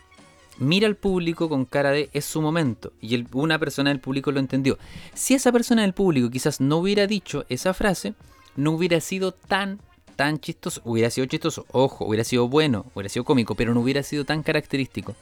[0.59, 2.93] Mira al público con cara de es su momento.
[3.01, 4.79] Y una persona del público lo entendió.
[5.15, 8.15] Si esa persona del público quizás no hubiera dicho esa frase,
[8.57, 9.81] no hubiera sido tan
[10.17, 14.03] tan chistoso, hubiera sido chistoso, ojo, hubiera sido bueno, hubiera sido cómico, pero no hubiera
[14.03, 15.15] sido tan característico.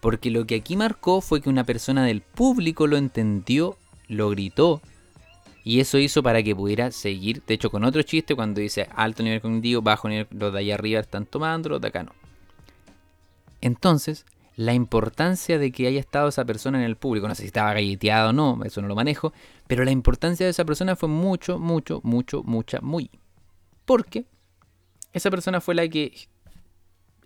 [0.00, 3.76] Porque lo que aquí marcó fue que una persona del público lo entendió,
[4.08, 4.80] lo gritó,
[5.62, 9.22] y eso hizo para que pudiera seguir, de hecho con otro chiste, cuando dice alto
[9.22, 12.12] nivel cognitivo, bajo nivel, los de allá arriba están tomando, los de acá no.
[13.60, 14.24] Entonces,
[14.56, 17.72] la importancia de que haya estado esa persona en el público, no sé si estaba
[17.72, 19.32] galleteado o no, eso no lo manejo,
[19.66, 23.10] pero la importancia de esa persona fue mucho, mucho, mucho, mucha, muy.
[23.84, 24.26] Porque
[25.12, 26.28] esa persona fue la que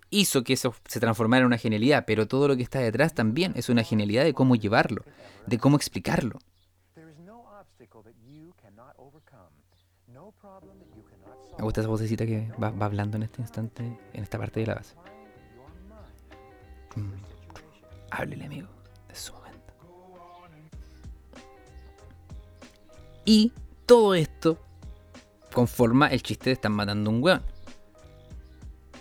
[0.09, 3.53] hizo que eso se transformara en una genialidad, pero todo lo que está detrás también
[3.55, 5.03] es una genialidad de cómo llevarlo,
[5.45, 6.39] de cómo explicarlo.
[11.57, 13.83] Me gusta esa vocecita que va, hablando en este instante,
[14.13, 14.95] en esta parte de la base.
[16.95, 17.11] Mm.
[18.11, 18.67] Háblele, amigo,
[19.07, 19.73] de su momento.
[23.25, 23.51] Y
[23.85, 24.59] todo esto
[25.53, 27.41] conforma el chiste de están matando un weón.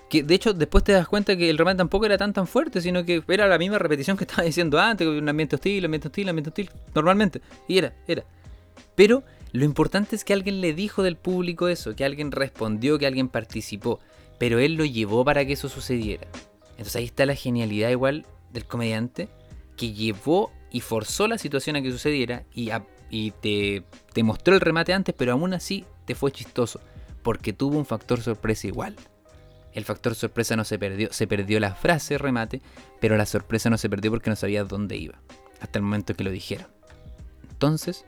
[0.09, 2.81] Que de hecho después te das cuenta que el remate tampoco era tan tan fuerte,
[2.81, 6.29] sino que era la misma repetición que estaba diciendo antes, un ambiente hostil, ambiente hostil,
[6.29, 7.41] ambiente hostil, normalmente.
[7.69, 8.25] Y era, era.
[8.95, 13.07] Pero lo importante es que alguien le dijo del público eso, que alguien respondió, que
[13.07, 14.01] alguien participó.
[14.39, 16.27] Pero él lo llevó para que eso sucediera.
[16.75, 19.29] Entonces ahí está la genialidad igual del comediante,
[19.77, 22.71] que llevó y forzó la situación a que sucediera y,
[23.31, 26.81] te mostró el remate antes, pero aún así te fue chistoso,
[27.23, 28.97] porque tuvo un factor sorpresa igual.
[29.73, 32.61] El factor sorpresa no se perdió, se perdió la frase remate,
[33.01, 35.21] pero la sorpresa no se perdió porque no sabía dónde iba,
[35.61, 36.69] hasta el momento que lo dijeron.
[37.51, 38.05] Entonces,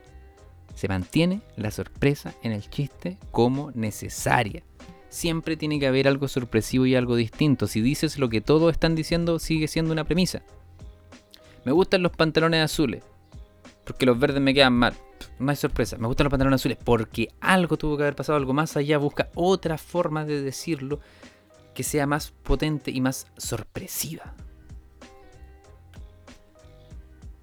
[0.75, 4.63] se mantiene la sorpresa en el chiste como necesaria.
[5.09, 7.67] Siempre tiene que haber algo sorpresivo y algo distinto.
[7.67, 10.43] Si dices lo que todos están diciendo, sigue siendo una premisa.
[11.65, 13.03] Me gustan los pantalones azules,
[13.85, 14.93] porque los verdes me quedan mal
[15.39, 15.97] no hay sorpresa.
[15.97, 18.97] Me gustan los pantalones azules porque algo tuvo que haber pasado, algo más allá.
[18.97, 20.99] Busca otra forma de decirlo
[21.73, 24.33] que sea más potente y más sorpresiva.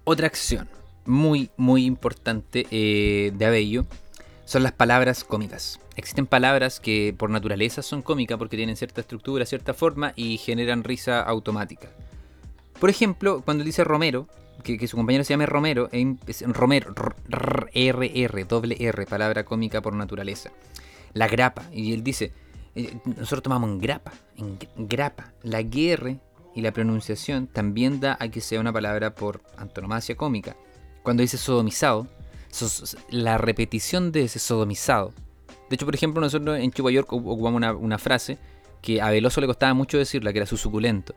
[0.03, 0.67] Otra acción
[1.05, 3.85] muy, muy importante eh, de Abello
[4.45, 5.79] son las palabras cómicas.
[5.95, 10.83] Existen palabras que por naturaleza son cómicas porque tienen cierta estructura, cierta forma y generan
[10.83, 11.89] risa automática.
[12.79, 14.27] Por ejemplo, cuando dice Romero,
[14.63, 16.93] que, su compañero se llame Romero, es Romero,
[17.73, 20.51] R, R, doble R, palabra cómica por naturaleza.
[21.13, 22.33] La grapa, y él dice,
[22.75, 25.31] eh, nosotros tomamos en grapa, en grapa.
[25.43, 26.17] La GR
[26.55, 30.55] y la pronunciación también da a que sea una palabra por antonomasia cómica.
[31.03, 32.07] Cuando dice sodomizado,
[33.09, 35.13] la repetición de ese sodomizado.
[35.69, 38.37] De hecho, por ejemplo, nosotros en Chihuahua ocupamos una, frase
[38.81, 41.15] que a Veloso le costaba mucho decirla, que era su suculento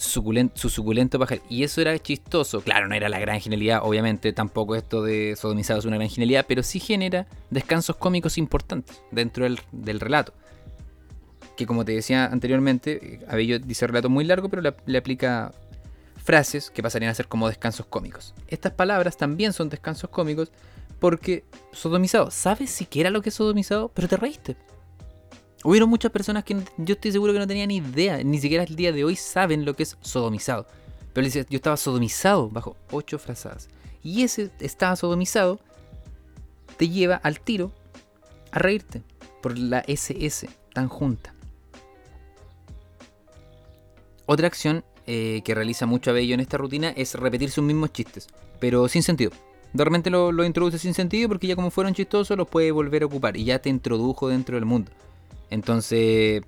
[0.00, 1.40] su suculento pajar.
[1.48, 2.62] Y eso era chistoso.
[2.62, 6.46] Claro, no era la gran genialidad, obviamente, tampoco esto de sodomizado es una gran genialidad,
[6.48, 10.32] pero sí genera descansos cómicos importantes dentro del, relato.
[11.56, 15.52] Que como te decía anteriormente, Abello dice relato muy largo, pero le, aplica
[16.22, 18.34] frases que pasarían a ser como descansos cómicos.
[18.48, 20.52] Estas palabras también son descansos cómicos
[20.98, 23.88] porque sodomizado, ¿sabes siquiera lo que es sodomizado?
[23.88, 24.56] Pero te reíste.
[25.64, 28.76] Hubieron muchas personas que yo estoy seguro que no tenían ni idea, ni siquiera el
[28.76, 30.66] día de hoy saben lo que es sodomizado.
[31.12, 33.68] Pero yo estaba sodomizado bajo ocho frazadas.
[34.02, 35.60] Y ese estaba sodomizado
[36.76, 37.72] te lleva al tiro
[38.52, 39.02] a reírte
[39.42, 41.34] por la SS tan junta.
[44.26, 48.28] Otra acción eh, que realiza mucho Abello en esta rutina es repetir sus mismos chistes,
[48.60, 49.32] pero sin sentido.
[49.72, 53.02] De repente lo, lo introduce sin sentido porque ya como fueron chistosos los puede volver
[53.02, 54.92] a ocupar y ya te introdujo dentro del mundo.
[55.50, 56.42] Entonces,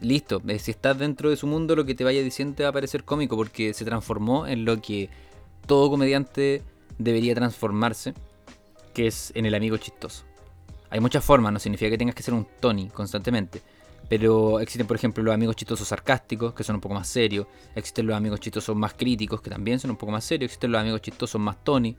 [0.00, 2.70] listo, eh, si estás dentro de su mundo, lo que te vaya diciendo te va
[2.70, 5.10] a parecer cómico porque se transformó en lo que
[5.66, 6.62] todo comediante
[6.96, 8.14] debería transformarse,
[8.94, 10.24] que es en el amigo chistoso.
[10.88, 13.60] Hay muchas formas, no significa que tengas que ser un Tony constantemente.
[14.08, 17.46] Pero existen, por ejemplo, los amigos chistosos sarcásticos, que son un poco más serios.
[17.74, 20.48] Existen los amigos chistosos más críticos, que también son un poco más serios.
[20.48, 21.96] Existen los amigos chistosos más Tony.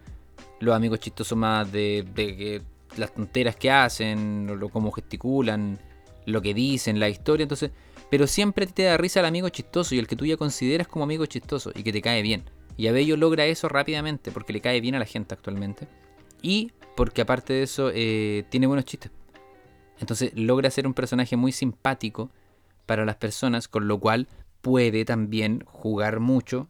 [0.59, 2.61] Los amigos chistosos más de, de,
[2.97, 5.79] las tonteras que hacen, o cómo gesticulan,
[6.25, 7.71] lo que dicen, la historia, entonces,
[8.09, 11.03] pero siempre te da risa el amigo chistoso y el que tú ya consideras como
[11.03, 12.43] amigo chistoso y que te cae bien.
[12.77, 15.87] Y Abello logra eso rápidamente porque le cae bien a la gente actualmente.
[16.41, 19.11] Y porque aparte de eso eh, tiene buenos chistes.
[19.99, 22.31] Entonces logra ser un personaje muy simpático
[22.86, 24.27] para las personas, con lo cual
[24.62, 26.69] puede también jugar mucho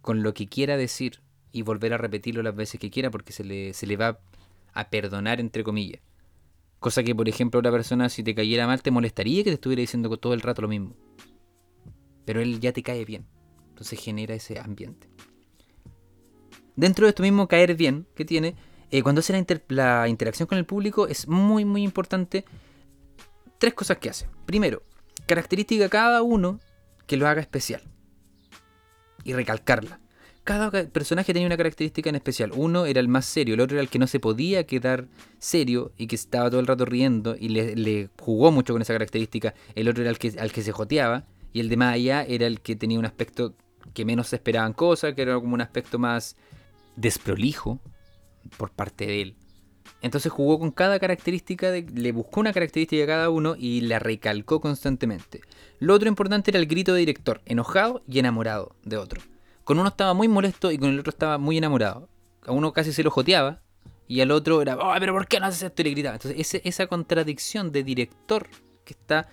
[0.00, 1.20] con lo que quiera decir
[1.52, 4.20] y volver a repetirlo las veces que quiera porque se le, se le va
[4.72, 6.00] a perdonar entre comillas.
[6.78, 9.80] Cosa que, por ejemplo, otra persona, si te cayera mal, te molestaría que te estuviera
[9.80, 10.96] diciendo todo el rato lo mismo.
[12.24, 13.26] Pero él ya te cae bien.
[13.68, 15.08] Entonces genera ese ambiente.
[16.76, 18.54] Dentro de esto mismo caer bien que tiene,
[18.90, 22.44] eh, cuando hace la, interacción con el público, es muy, muy importante.
[23.58, 24.26] Tres cosas que hace.
[24.46, 24.82] Primero,
[25.26, 26.60] característica cada uno
[27.06, 27.82] que lo haga especial.
[29.22, 30.00] Y recalcarla
[30.50, 32.50] cada personaje tenía una característica en especial.
[32.54, 35.06] Uno era el más serio, el otro era el que no se podía quedar
[35.38, 39.54] serio y que estaba todo el rato riendo y le, jugó mucho con esa característica.
[39.74, 42.46] El otro era el que, al que se joteaba y el de más allá era
[42.46, 43.54] el que tenía un aspecto
[43.94, 46.36] que menos se esperaban cosas, que era como un aspecto más
[46.96, 47.80] desprolijo
[48.56, 49.36] por parte de él.
[50.02, 54.60] Entonces jugó con cada característica, le buscó una característica a cada uno y la recalcó
[54.60, 55.42] constantemente.
[55.78, 59.20] Lo otro importante era el grito de director, enojado y enamorado de otro.
[59.64, 62.08] Con uno estaba muy molesto y con el otro estaba muy enamorado.
[62.46, 63.60] A uno casi se lo joteaba
[64.08, 65.82] y al otro era, ¡ay, pero ¿por qué no haces esto?
[65.82, 66.16] Y le gritaba.
[66.16, 68.48] Entonces, esa contradicción de director
[68.84, 69.28] que está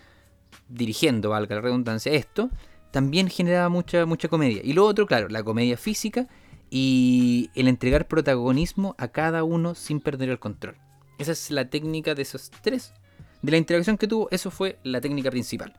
[0.67, 2.50] dirigiendo, valga la redundancia, esto,
[2.91, 4.62] también generaba mucha, mucha comedia.
[4.63, 6.28] Y lo otro, claro, la comedia física
[6.69, 10.75] y el entregar protagonismo a cada uno sin perder el control.
[11.17, 12.93] Esa es la técnica de esos tres.
[13.41, 15.73] De la interacción que tuvo, eso fue la técnica principal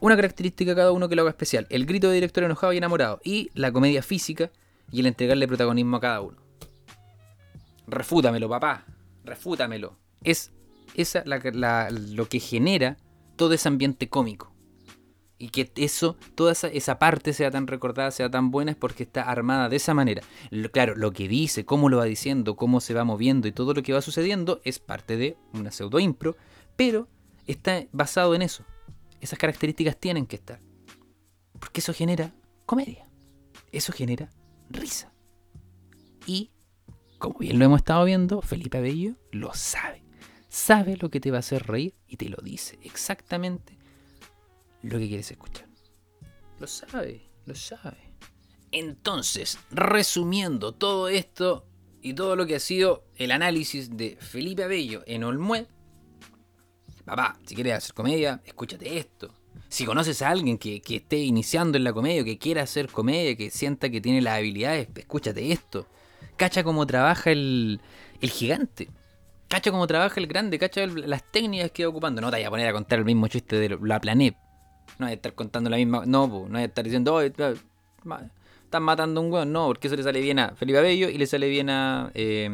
[0.00, 1.66] una característica cada uno que lo haga especial.
[1.70, 3.20] El grito de director enojado y enamorado.
[3.24, 4.50] Y la comedia física
[4.90, 6.38] y el entregarle protagonismo a cada uno.
[7.86, 8.84] Refútamelo, papá.
[9.24, 9.96] Refútamelo.
[10.22, 10.52] Es
[10.94, 12.96] esa lo que genera
[13.36, 14.52] todo ese ambiente cómico.
[15.38, 19.22] Y que eso, toda esa, parte sea tan recordada, sea tan buena, es porque está
[19.22, 20.22] armada de esa manera.
[20.72, 23.82] claro, lo que dice, cómo lo va diciendo, cómo se va moviendo y todo lo
[23.82, 26.36] que va sucediendo es parte de una pseudo impro,
[26.76, 27.08] pero
[27.46, 28.64] está basado en eso.
[29.20, 30.60] Esas características tienen que estar.
[31.58, 33.06] Porque eso genera comedia.
[33.72, 34.30] Eso genera
[34.70, 35.12] risa.
[36.26, 36.50] Y,
[37.18, 40.02] como bien lo hemos estado viendo, Felipe Abello lo sabe.
[40.48, 43.75] Sabe lo que te va a hacer reír y te lo dice exactamente
[44.90, 45.66] lo que quieres escuchar.
[46.58, 48.14] Lo sabe, lo sabe.
[48.72, 51.66] Entonces, resumiendo todo esto
[52.02, 55.66] y todo lo que ha sido el análisis de Felipe Abello en Olmué,
[57.04, 59.32] papá, si quieres hacer comedia, escúchate esto.
[59.68, 63.50] Si conoces a alguien que, esté iniciando en la comedia, que quiera hacer comedia, que
[63.50, 65.86] sienta que tiene las habilidades, escúchate esto.
[66.36, 67.80] Cacha cómo trabaja el,
[68.20, 68.88] el gigante.
[69.48, 72.20] Cacha cómo trabaja el grande, cacha las técnicas que va ocupando.
[72.20, 74.36] No te vayas a poner a contar el mismo chiste de la planet.
[74.98, 76.04] No hay a estar contando la misma.
[76.06, 77.20] No, no hay a estar diciendo.
[77.20, 79.52] están matando a un weón.
[79.52, 82.50] No, porque eso le sale bien a Felipe Abello y le sale bien a eh,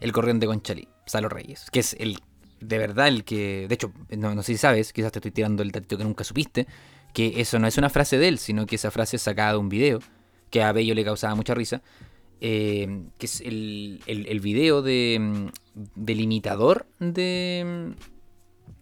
[0.00, 2.18] el corriente con Chalí, Salo Reyes, que es el
[2.62, 5.70] de verdad el que, de hecho, no, sé si sabes, quizás te estoy tirando el
[5.70, 6.66] datito que nunca supiste,
[7.12, 9.58] que eso no es una frase de él, sino que esa frase es sacada de
[9.58, 9.98] un video
[10.50, 11.82] que a Abello le causaba mucha risa,
[12.40, 15.46] eh, que es el, el, el video de, mm,
[15.94, 17.94] del imitador de,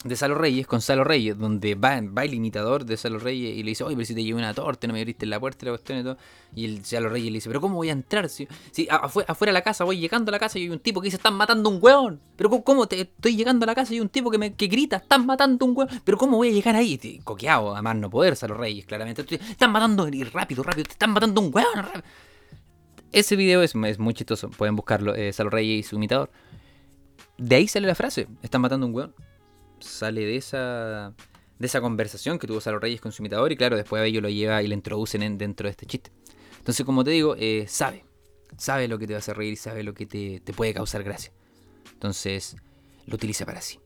[0.02, 3.70] de Salo Reyes con Salo Reyes, donde va, el imitador de Salo Reyes y le
[3.70, 5.98] dice, oye, pero si te llevé una torta, no me abriste la puerta la cuestión
[5.98, 6.16] y todo.
[6.54, 8.30] Y el Salo Reyes le dice, pero ¿cómo voy a entrar?
[8.30, 8.48] Si,
[8.88, 11.18] afuera, de la casa, voy llegando a la casa y hay un tipo que dice,
[11.18, 12.18] están matando un hueón.
[12.36, 14.96] Pero ¿cómo, te, estoy llegando a la casa y hay un tipo que me grita,
[14.96, 15.90] están matando un hueón.
[16.02, 17.20] Pero ¿cómo voy a llegar ahí?
[17.22, 19.22] Coqueado, además no poder, Salo Reyes, claramente.
[19.34, 21.86] Están matando, y rápido, rápido, te están matando un hueón.
[23.12, 26.30] Ese video es, es, muy chistoso, pueden buscarlo, eh, Salo Reyes y su imitador.
[27.36, 29.14] De ahí sale la frase, están matando un hueón
[29.80, 31.14] sale de esa,
[31.58, 34.28] de esa conversación que tuvo Salo Reyes con su imitador y claro, después ellos lo
[34.28, 36.10] lleva y lo introducen dentro de este chiste.
[36.58, 38.04] Entonces, como te digo, eh, sabe,
[38.56, 40.74] sabe lo que te va a hacer reír y sabe lo que te, te puede
[40.74, 41.32] causar gracia.
[41.92, 42.56] Entonces,
[43.06, 43.80] lo utiliza para sí.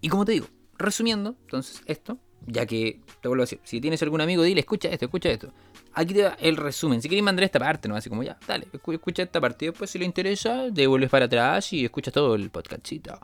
[0.00, 0.46] Y como te digo,
[0.78, 4.88] resumiendo, entonces esto, ya que te vuelvo a decir, si tienes algún amigo, dile, escucha
[4.88, 5.52] esto, escucha esto.
[5.94, 7.00] Aquí te va el resumen.
[7.00, 7.96] Si quieres mandar esta parte, ¿no?
[7.96, 9.64] Así como ya, dale, escucha esta parte.
[9.64, 13.18] Y después, si le interesa, devuelves para atrás y escuchas todo el podcastito.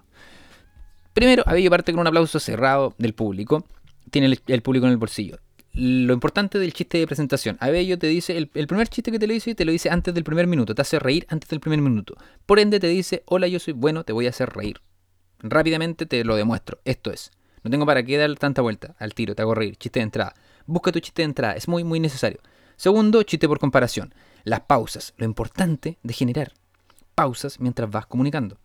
[1.13, 3.67] Primero, Abello parte con un aplauso cerrado del público.
[4.11, 5.39] Tiene el, público en el bolsillo.
[5.73, 7.57] Lo importante del chiste de presentación.
[7.61, 10.25] Abello te dice, el, primer chiste que te lo dice, te lo dice antes del
[10.25, 10.75] primer minuto.
[10.75, 12.17] Te hace reír antes del primer minuto.
[12.47, 14.81] Por ende, te dice, hola, yo soy bueno, te voy a hacer reír.
[15.41, 16.81] Rápidamente te lo demuestro.
[16.85, 17.31] Esto es.
[17.63, 19.77] No tengo para qué dar tanta vuelta al tiro, te hago reír.
[19.77, 20.35] Chiste de entrada.
[20.67, 22.41] Busca tu chiste de entrada, es muy, muy necesario.
[22.77, 24.15] Segundo, chiste por comparación.
[24.45, 25.15] Las pausas.
[25.17, 26.53] Lo importante de generar
[27.15, 28.59] pausas mientras vas comunicando.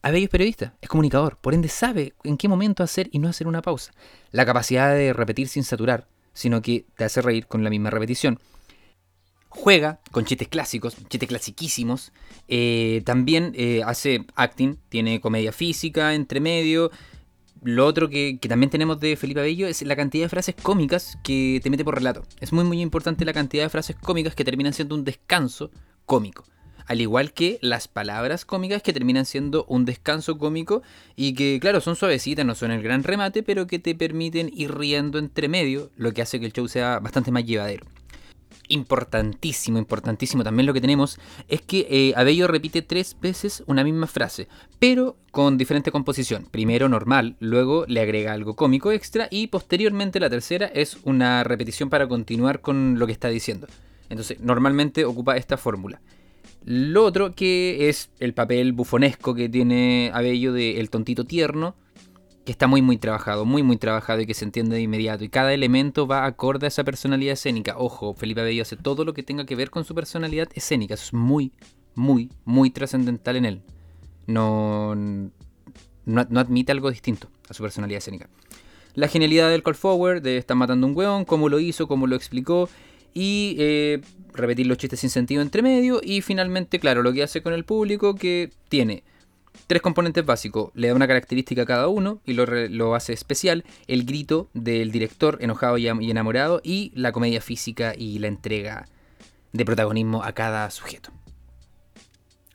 [0.00, 3.48] Abello es periodista, es comunicador, por ende sabe en qué momento hacer y no hacer
[3.48, 3.92] una pausa.
[4.30, 8.38] La capacidad de repetir sin saturar, sino que te hace reír con la misma repetición.
[9.48, 12.12] Juega con chistes clásicos, chistes clasiquísimos.
[12.46, 16.92] Eh, también eh, hace acting, tiene comedia física entre medio.
[17.62, 21.18] Lo otro que, que, también tenemos de Felipe Abello es la cantidad de frases cómicas
[21.24, 22.22] que te mete por relato.
[22.38, 25.72] Es muy muy importante la cantidad de frases cómicas que terminan siendo un descanso
[26.06, 26.44] cómico
[26.88, 30.82] al igual que las palabras cómicas que terminan siendo un descanso cómico
[31.14, 34.74] y que, claro, son suavecitas, no son el gran remate, pero que te permiten ir
[34.74, 37.86] riendo entre medio, lo que hace que el show sea bastante más llevadero.
[38.70, 44.06] Importantísimo, importantísimo también lo que tenemos es que eh, Abello repite tres veces una misma
[44.06, 44.48] frase,
[44.78, 46.46] pero con diferente composición.
[46.50, 51.88] Primero normal, luego le agrega algo cómico extra y posteriormente la tercera es una repetición
[51.88, 53.66] para continuar con lo que está diciendo.
[54.10, 56.00] Entonces, normalmente ocupa esta fórmula.
[56.70, 61.74] Lo otro que es el papel bufonesco que tiene Abello de el tontito tierno,
[62.44, 65.24] que está muy muy trabajado, muy muy trabajado y que se entiende de inmediato.
[65.24, 67.78] Y cada elemento va acorde a esa personalidad escénica.
[67.78, 70.92] Ojo, Felipe Abello hace todo lo que tenga que ver con su personalidad escénica.
[70.92, 71.52] Eso es muy,
[71.94, 73.62] muy, muy trascendental en él.
[74.26, 75.40] No, no,
[76.38, 78.28] admite algo distinto a su personalidad escénica.
[78.92, 82.14] La genialidad del call forward, de estar matando un weón, cómo lo hizo, cómo lo
[82.14, 82.68] explicó.
[83.14, 87.42] Y eh, repetir los chistes sin sentido entre medio y finalmente, claro, lo que hace
[87.42, 89.04] con el público que tiene
[89.66, 94.04] tres componentes básicos, le da una característica a cada uno y lo, hace especial, el
[94.04, 98.86] grito del director enojado y, enamorado y la comedia física y la entrega
[99.52, 101.10] de protagonismo a cada sujeto.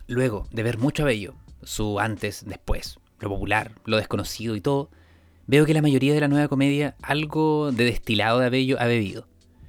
[0.08, 4.90] Luego de ver mucho a Bello, su antes, después, lo popular, lo desconocido y todo,
[5.48, 9.28] veo que la mayoría de la nueva comedia algo de destilado de Abello ha bebido.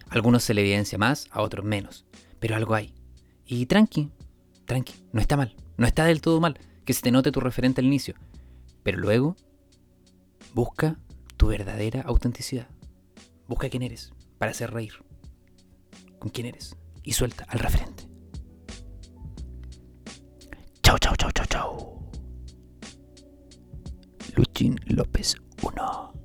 [0.09, 2.07] Algunos se le evidencia más, a otros menos
[2.45, 2.93] pero algo hay.
[3.47, 4.11] Y tranqui,
[4.67, 7.81] tranqui, no está mal, no está del todo mal que se te note tu referente
[7.81, 8.17] al inicio,
[8.83, 9.35] pero luego
[10.53, 11.01] busca
[11.39, 12.69] tu verdadera autenticidad.
[13.49, 14.93] Busca quién eres para hacer reír.
[16.19, 18.11] Con quién eres y suelta al referente.
[20.83, 22.11] Chao, chao, chao, chao, chao.
[24.37, 26.24] Luchín López 1.